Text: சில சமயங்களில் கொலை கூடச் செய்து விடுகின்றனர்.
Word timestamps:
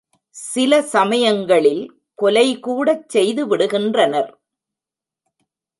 சில 0.35 0.81
சமயங்களில் 0.81 1.83
கொலை 2.15 2.59
கூடச் 2.59 3.09
செய்து 3.09 3.43
விடுகின்றனர். 3.47 4.31